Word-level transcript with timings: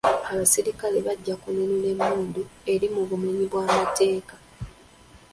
Abasirikale 0.31 0.97
bajja 1.07 1.35
kununula 1.41 1.87
emmundu 1.93 2.41
eri 2.73 2.87
mu 2.93 3.01
bumenyi 3.09 3.45
bw'amateeka. 3.49 4.35